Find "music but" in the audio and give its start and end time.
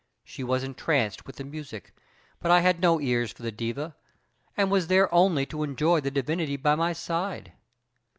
1.43-2.49